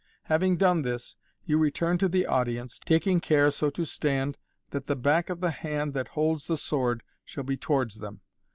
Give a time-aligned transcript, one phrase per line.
[0.23, 1.15] Having done this,
[1.45, 4.35] you return to the audience, taking care so to stand
[4.71, 8.21] that the back of the hand that holds the sword shall be towards them.